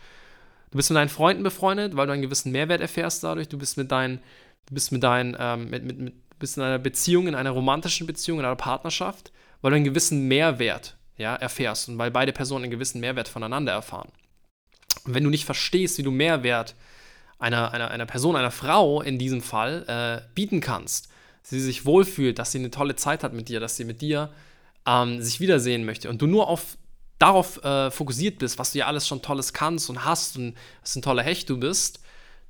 Du 0.70 0.76
bist 0.76 0.90
mit 0.90 0.96
deinen 0.96 1.08
Freunden 1.08 1.42
befreundet, 1.42 1.96
weil 1.96 2.06
du 2.06 2.12
einen 2.12 2.22
gewissen 2.22 2.52
Mehrwert 2.52 2.80
erfährst 2.80 3.22
dadurch. 3.22 3.48
Du 3.48 3.58
bist 3.58 3.76
mit 3.76 3.92
deinen, 3.92 4.18
du 4.66 4.75
bist 4.75 4.92
mit 4.92 5.02
deinen, 5.02 5.36
ähm, 5.38 5.70
mit, 5.70 5.84
mit, 5.84 5.98
mit, 5.98 6.38
bist 6.38 6.56
in 6.56 6.62
einer 6.62 6.78
Beziehung, 6.78 7.28
in 7.28 7.34
einer 7.34 7.50
romantischen 7.50 8.06
Beziehung, 8.06 8.40
in 8.40 8.44
einer 8.44 8.56
Partnerschaft, 8.56 9.32
weil 9.62 9.70
du 9.70 9.76
einen 9.76 9.84
gewissen 9.84 10.26
Mehrwert 10.28 10.96
ja, 11.16 11.34
erfährst 11.36 11.88
und 11.88 11.98
weil 11.98 12.10
beide 12.10 12.32
Personen 12.32 12.64
einen 12.64 12.72
gewissen 12.72 13.00
Mehrwert 13.00 13.28
voneinander 13.28 13.72
erfahren. 13.72 14.10
Und 15.04 15.14
wenn 15.14 15.24
du 15.24 15.30
nicht 15.30 15.44
verstehst, 15.44 15.98
wie 15.98 16.02
du 16.02 16.10
Mehrwert 16.10 16.74
einer, 17.38 17.72
einer, 17.72 17.90
einer 17.90 18.06
Person, 18.06 18.36
einer 18.36 18.50
Frau 18.50 19.02
in 19.02 19.18
diesem 19.18 19.42
Fall 19.42 19.84
äh, 19.88 20.28
bieten 20.34 20.60
kannst, 20.60 21.08
sie 21.42 21.60
sich 21.60 21.84
wohlfühlt, 21.84 22.38
dass 22.38 22.52
sie 22.52 22.58
eine 22.58 22.70
tolle 22.70 22.96
Zeit 22.96 23.22
hat 23.22 23.32
mit 23.32 23.48
dir, 23.48 23.60
dass 23.60 23.76
sie 23.76 23.84
mit 23.84 24.00
dir 24.00 24.30
ähm, 24.86 25.22
sich 25.22 25.40
wiedersehen 25.40 25.84
möchte 25.84 26.08
und 26.08 26.20
du 26.22 26.26
nur 26.26 26.48
auf 26.48 26.76
darauf 27.18 27.62
äh, 27.64 27.90
fokussiert 27.90 28.38
bist, 28.38 28.58
was 28.58 28.72
du 28.72 28.78
ja 28.78 28.86
alles 28.86 29.06
schon 29.06 29.22
Tolles 29.22 29.52
kannst 29.52 29.88
und 29.88 30.04
hast 30.04 30.36
und 30.36 30.54
was 30.82 30.96
ein 30.96 31.02
toller 31.02 31.22
Hecht 31.22 31.48
du 31.48 31.58
bist, 31.58 32.00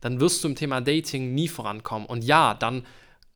dann 0.01 0.21
wirst 0.21 0.43
du 0.43 0.49
im 0.49 0.57
Thema 0.57 0.81
Dating 0.81 1.35
nie 1.35 1.49
vorankommen. 1.49 2.07
Und 2.07 2.25
ja, 2.25 2.55
dann 2.55 2.85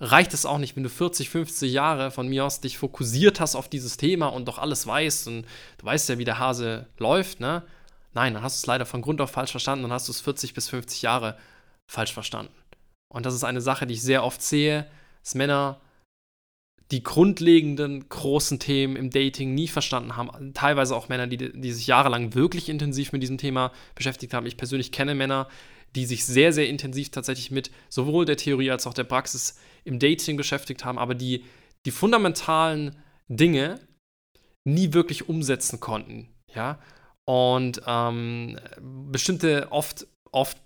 reicht 0.00 0.34
es 0.34 0.46
auch 0.46 0.58
nicht, 0.58 0.76
wenn 0.76 0.82
du 0.82 0.88
40, 0.88 1.30
50 1.30 1.72
Jahre 1.72 2.10
von 2.10 2.28
mir 2.28 2.44
aus 2.44 2.60
dich 2.60 2.78
fokussiert 2.78 3.38
hast 3.38 3.54
auf 3.54 3.68
dieses 3.68 3.96
Thema 3.96 4.26
und 4.28 4.48
doch 4.48 4.58
alles 4.58 4.86
weißt 4.86 5.28
und 5.28 5.42
du 5.78 5.86
weißt 5.86 6.08
ja, 6.08 6.18
wie 6.18 6.24
der 6.24 6.38
Hase 6.38 6.86
läuft, 6.98 7.40
ne? 7.40 7.62
Nein, 8.12 8.34
dann 8.34 8.42
hast 8.42 8.56
du 8.56 8.64
es 8.64 8.66
leider 8.66 8.86
von 8.86 9.02
Grund 9.02 9.20
auf 9.20 9.30
falsch 9.30 9.50
verstanden 9.50 9.84
und 9.84 9.92
hast 9.92 10.08
du 10.08 10.12
es 10.12 10.20
40 10.20 10.54
bis 10.54 10.68
50 10.68 11.02
Jahre 11.02 11.38
falsch 11.90 12.12
verstanden. 12.12 12.54
Und 13.12 13.26
das 13.26 13.34
ist 13.34 13.44
eine 13.44 13.60
Sache, 13.60 13.86
die 13.86 13.94
ich 13.94 14.02
sehr 14.02 14.24
oft 14.24 14.42
sehe, 14.42 14.88
dass 15.22 15.34
Männer 15.34 15.80
die 16.90 17.02
grundlegenden 17.02 18.08
großen 18.08 18.58
Themen 18.58 18.96
im 18.96 19.10
Dating 19.10 19.54
nie 19.54 19.68
verstanden 19.68 20.16
haben. 20.16 20.54
Teilweise 20.54 20.96
auch 20.96 21.08
Männer, 21.08 21.28
die, 21.28 21.36
die 21.36 21.72
sich 21.72 21.86
jahrelang 21.86 22.34
wirklich 22.34 22.68
intensiv 22.68 23.12
mit 23.12 23.22
diesem 23.22 23.38
Thema 23.38 23.72
beschäftigt 23.94 24.34
haben. 24.34 24.46
Ich 24.46 24.56
persönlich 24.56 24.90
kenne 24.90 25.14
Männer, 25.14 25.48
die 25.94 26.06
sich 26.06 26.24
sehr, 26.24 26.52
sehr 26.52 26.68
intensiv 26.68 27.10
tatsächlich 27.10 27.50
mit 27.52 27.70
sowohl 27.88 28.24
der 28.24 28.36
Theorie 28.36 28.70
als 28.72 28.86
auch 28.86 28.94
der 28.94 29.04
Praxis 29.04 29.56
im 29.84 29.98
Dating 30.00 30.36
beschäftigt 30.36 30.84
haben, 30.84 30.98
aber 30.98 31.14
die 31.14 31.44
die 31.86 31.90
fundamentalen 31.90 32.96
Dinge 33.28 33.80
nie 34.64 34.92
wirklich 34.92 35.28
umsetzen 35.28 35.80
konnten. 35.80 36.28
Ja, 36.54 36.78
und 37.24 37.80
ähm, 37.86 38.58
bestimmte, 39.10 39.68
oft, 39.70 40.06
oft 40.32 40.56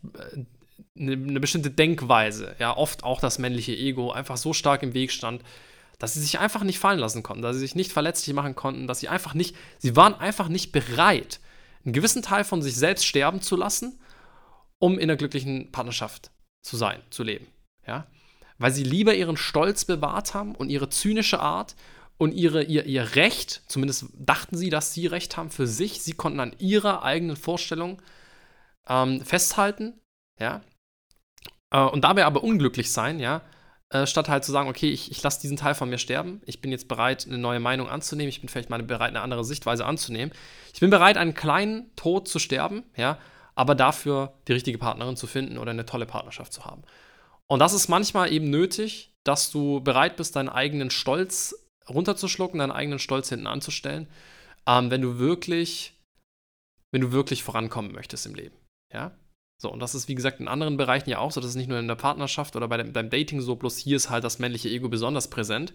eine, 0.99 1.13
äh, 1.13 1.15
eine 1.15 1.41
bestimmte 1.41 1.71
Denkweise, 1.71 2.57
ja, 2.59 2.77
oft 2.77 3.05
auch 3.05 3.21
das 3.21 3.39
männliche 3.39 3.73
Ego 3.73 4.13
einfach 4.13 4.37
so 4.37 4.53
stark 4.53 4.83
im 4.83 4.95
Weg 4.95 5.13
stand, 5.13 5.43
dass 5.99 6.15
sie 6.15 6.21
sich 6.21 6.39
einfach 6.39 6.65
nicht 6.65 6.79
fallen 6.79 6.99
lassen 6.99 7.23
konnten, 7.23 7.43
dass 7.43 7.55
sie 7.55 7.61
sich 7.61 7.75
nicht 7.75 7.93
verletzlich 7.93 8.35
machen 8.35 8.55
konnten, 8.55 8.87
dass 8.87 9.01
sie 9.01 9.09
einfach 9.09 9.35
nicht, 9.35 9.57
sie 9.79 9.97
waren 9.97 10.15
einfach 10.15 10.49
nicht 10.49 10.73
bereit, 10.73 11.41
einen 11.85 11.93
gewissen 11.93 12.23
Teil 12.23 12.45
von 12.45 12.63
sich 12.63 12.75
selbst 12.77 13.05
sterben 13.05 13.41
zu 13.41 13.57
lassen, 13.57 14.01
um 14.79 14.95
in 14.99 15.05
einer 15.05 15.17
glücklichen 15.17 15.71
Partnerschaft 15.71 16.31
zu 16.63 16.77
sein, 16.77 17.01
zu 17.11 17.23
leben, 17.23 17.47
ja, 17.87 18.07
weil 18.59 18.73
sie 18.73 18.85
lieber 18.85 19.15
ihren 19.15 19.37
Stolz 19.37 19.85
bewahrt 19.85 20.35
haben 20.35 20.55
und 20.55 20.71
ihre 20.71 20.89
zynische 20.89 21.41
Art 21.41 21.75
und 22.17 22.33
ihre, 22.33 22.63
ihr, 22.63 22.87
ihr 22.87 23.17
Recht, 23.17 23.63
zumindest 23.67 24.07
dachten 24.15 24.57
sie, 24.57 24.71
dass 24.71 24.93
sie 24.93 25.07
Recht 25.07 25.37
haben 25.37 25.51
für 25.51 25.67
sich, 25.67 26.03
sie 26.03 26.13
konnten 26.13 26.41
an 26.41 26.55
ihrer 26.59 27.03
eigenen 27.03 27.37
Vorstellung 27.37 28.01
ähm, 28.89 29.21
festhalten, 29.21 30.01
ja, 30.41 30.63
äh, 31.71 31.81
und 31.81 32.03
dabei 32.03 32.25
aber 32.25 32.45
unglücklich 32.45 32.93
sein, 32.93 33.19
ja, 33.19 33.43
äh, 33.91 34.07
statt 34.07 34.29
halt 34.29 34.45
zu 34.45 34.53
sagen, 34.53 34.69
okay, 34.69 34.91
ich, 34.91 35.11
ich 35.11 35.23
lasse 35.23 35.41
diesen 35.41 35.57
Teil 35.57 35.75
von 35.75 35.91
mir 35.91 35.99
sterben, 35.99 36.41
ich 36.47 36.61
bin 36.61 36.71
jetzt 36.71 36.89
bereit, 36.89 37.27
eine 37.27 37.39
neue 37.39 37.61
Meinung 37.61 37.89
anzunehmen, 37.89 38.29
ich 38.29 38.41
bin 38.41 38.49
vielleicht 38.49 38.71
mal 38.71 38.83
bereit, 38.83 39.11
eine 39.11 39.21
andere 39.21 39.45
Sichtweise 39.45 39.85
anzunehmen, 39.85 40.33
ich 40.73 40.81
bin 40.81 40.91
bereit, 40.91 41.17
einen 41.17 41.35
kleinen 41.35 41.95
Tod 41.97 42.29
zu 42.29 42.39
sterben, 42.39 42.85
ja, 42.97 43.19
aber 43.55 43.75
dafür 43.75 44.35
die 44.49 44.53
richtige 44.53 44.79
Partnerin 44.79 45.17
zu 45.17 45.27
finden 45.27 45.59
oder 45.59 45.71
eine 45.71 45.87
tolle 45.87 46.07
Partnerschaft 46.07 46.53
zu 46.53 46.65
haben. 46.65 46.83
Und 47.47 47.59
das 47.61 47.73
ist 47.73 47.89
manchmal 47.89 48.33
eben 48.33 48.51
nötig, 48.51 49.15
dass 49.23 49.51
du 49.51 49.81
bereit 49.81 50.17
bist, 50.17 50.37
deinen 50.37 50.49
eigenen 50.49 50.91
Stolz 50.91 51.55
runterzuschlucken, 51.89 52.59
deinen 52.59 52.73
eigenen 52.73 52.99
Stolz 52.99 53.29
hinten 53.29 53.47
anzustellen, 53.47 54.09
ähm, 54.67 54.91
wenn 54.91 55.03
du 55.03 55.19
wirklich, 55.19 55.95
wenn 56.93 57.03
du 57.03 57.13
wirklich 57.13 57.43
vorankommen 57.43 57.93
möchtest 57.93 58.27
im 58.27 58.35
Leben. 58.35 58.57
Ja? 58.93 59.17
So, 59.61 59.73
und 59.73 59.81
das 59.81 59.95
ist, 59.95 60.09
wie 60.09 60.15
gesagt, 60.15 60.41
in 60.41 60.49
anderen 60.49 60.77
Bereichen 60.77 61.11
ja 61.11 61.19
auch 61.19 61.31
so. 61.31 61.41
Das 61.41 61.51
ist 61.51 61.57
nicht 61.57 61.69
nur 61.69 61.79
in 61.79 61.89
der 61.89 61.95
Partnerschaft 61.95 62.57
oder 62.57 62.69
bei 62.69 62.77
dem, 62.77 62.93
beim 62.93 63.11
Dating 63.11 63.41
so, 63.41 63.57
bloß 63.57 63.79
hier 63.79 63.97
ist 63.97 64.11
halt 64.11 64.25
das 64.25 64.39
männliche 64.39 64.69
Ego 64.69 64.89
besonders 64.89 65.29
präsent. 65.29 65.73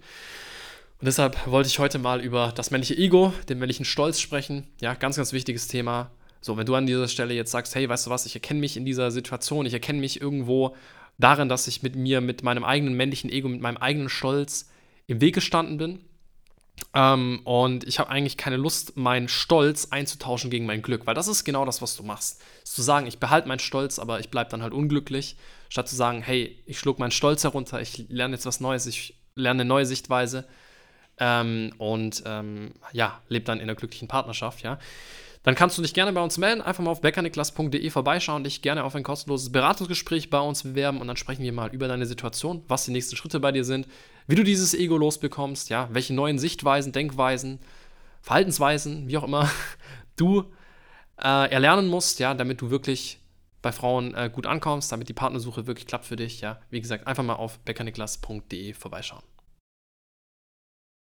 Und 1.00 1.06
deshalb 1.06 1.48
wollte 1.48 1.70
ich 1.70 1.80
heute 1.80 1.98
mal 1.98 2.20
über 2.20 2.52
das 2.54 2.72
männliche 2.72 2.98
Ego, 2.98 3.34
den 3.48 3.58
männlichen 3.58 3.86
Stolz 3.86 4.20
sprechen. 4.20 4.68
Ja, 4.82 4.96
ganz, 4.96 5.16
ganz 5.16 5.32
wichtiges 5.32 5.68
Thema. 5.68 6.12
So, 6.42 6.58
wenn 6.58 6.66
du 6.66 6.76
an 6.76 6.86
dieser 6.86 7.08
Stelle 7.08 7.34
jetzt 7.34 7.52
sagst, 7.52 7.74
hey, 7.76 7.88
weißt 7.88 8.08
du 8.08 8.10
was, 8.10 8.26
ich 8.26 8.36
erkenne 8.36 8.60
mich 8.60 8.76
in 8.76 8.86
dieser 8.86 9.12
Situation, 9.12 9.66
ich 9.66 9.74
erkenne 9.74 10.00
mich 10.00 10.22
irgendwo 10.22 10.76
darin, 11.18 11.50
dass 11.50 11.68
ich 11.68 11.84
mit 11.84 11.96
mir, 11.96 12.22
mit 12.22 12.44
meinem 12.44 12.64
eigenen 12.64 12.96
männlichen 12.96 13.30
Ego, 13.30 13.48
mit 13.48 13.62
meinem 13.62 13.78
eigenen 13.78 14.10
Stolz 14.10 14.70
im 15.10 15.22
Weg 15.22 15.34
gestanden 15.34 15.78
bin. 15.78 16.00
Ähm, 16.94 17.42
und 17.44 17.84
ich 17.86 18.00
habe 18.00 18.10
eigentlich 18.10 18.38
keine 18.38 18.56
Lust, 18.56 18.96
meinen 18.96 19.28
Stolz 19.28 19.88
einzutauschen 19.92 20.50
gegen 20.50 20.66
mein 20.66 20.82
Glück, 20.82 21.06
weil 21.08 21.16
das 21.16 21.28
ist 21.28 21.44
genau 21.44 21.66
das, 21.66 21.82
was 21.82 21.98
du 21.98 22.04
machst. 22.04 22.42
Ist 22.64 22.76
zu 22.76 22.82
sagen, 22.82 23.08
ich 23.08 23.20
behalte 23.20 23.48
meinen 23.48 23.60
Stolz, 23.60 24.00
aber 24.00 24.20
ich 24.20 24.30
bleibe 24.30 24.52
dann 24.52 24.62
halt 24.62 24.72
unglücklich, 24.72 25.36
statt 25.68 25.90
zu 25.90 25.96
sagen, 25.96 26.22
hey, 26.22 26.62
ich 26.66 26.80
schlug 26.80 27.00
meinen 27.00 27.12
Stolz 27.12 27.44
herunter, 27.44 27.82
ich 27.82 28.06
lerne 28.08 28.36
jetzt 28.36 28.46
was 28.46 28.60
Neues, 28.60 28.86
ich 28.86 29.16
lerne 29.36 29.62
eine 29.62 29.68
neue 29.68 29.86
Sichtweise 29.86 30.48
ähm, 31.20 31.74
und 31.78 32.24
ähm, 32.26 32.72
ja, 32.94 33.22
lebe 33.28 33.46
dann 33.46 33.60
in 33.60 33.64
einer 33.64 33.76
glücklichen 33.76 34.08
Partnerschaft, 34.08 34.64
ja 34.64 34.80
dann 35.44 35.56
kannst 35.56 35.78
du 35.78 35.82
dich 35.82 35.94
gerne 35.94 36.12
bei 36.14 36.22
uns 36.22 36.38
melden. 36.38 36.62
Einfach 36.62 36.84
mal 36.84 36.92
auf 36.92 37.02
beckerniklas.de 37.02 37.90
vorbeischauen, 37.90 38.44
dich 38.44 38.62
gerne 38.62 38.84
auf 38.84 38.96
ein 38.96 39.04
kostenloses 39.04 39.52
Beratungsgespräch 39.52 40.30
bei 40.30 40.40
uns 40.40 40.64
bewerben 40.64 41.00
und 41.00 41.08
dann 41.08 41.18
sprechen 41.18 41.44
wir 41.44 41.54
mal 41.54 41.74
über 41.74 41.88
deine 41.88 42.06
Situation, 42.06 42.64
was 42.68 42.86
die 42.86 42.92
nächsten 42.92 43.16
Schritte 43.16 43.40
bei 43.40 43.52
dir 43.52 43.64
sind, 43.64 43.88
wie 44.28 44.36
du 44.36 44.44
dieses 44.44 44.74
Ego 44.74 44.98
losbekommst, 44.98 45.70
ja, 45.70 45.88
welche 45.92 46.14
neuen 46.14 46.40
Sichtweisen, 46.40 46.92
Denkweisen, 46.92 47.60
Verhaltensweisen, 48.22 49.08
wie 49.08 49.18
auch 49.18 49.24
immer, 49.24 49.50
du 50.18 50.44
äh, 51.18 51.50
erlernen 51.50 51.88
musst, 51.88 52.20
ja, 52.20 52.34
damit 52.34 52.62
du 52.62 52.70
wirklich 52.70 53.20
bei 53.62 53.72
Frauen 53.72 54.14
äh, 54.16 54.30
gut 54.32 54.46
ankommst, 54.46 54.92
damit 54.92 55.10
die 55.10 55.14
Partnersuche 55.14 55.68
wirklich 55.68 55.88
klappt 55.88 56.06
für 56.06 56.16
dich, 56.16 56.42
ja, 56.42 56.60
wie 56.70 56.82
gesagt, 56.82 57.08
einfach 57.08 57.24
mal 57.24 57.34
auf 57.34 57.60
beckerniklas.de 57.60 58.74
vorbeischauen. 58.74 59.24